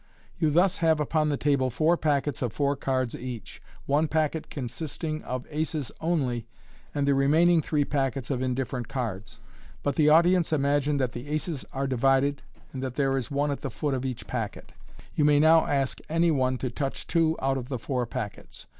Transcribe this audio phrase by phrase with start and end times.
[0.39, 4.67] You thus have upon the table four packets of four cards each, one packet con
[4.67, 6.47] sisting of aces only,
[6.95, 9.39] and the remaining three packets of indifferent cards j
[9.83, 12.41] but the audience imagine that the aces are divided,
[12.73, 14.71] and that there is one at the foot of each packet.
[15.13, 18.65] You now ask any one to touch two out of the four packets.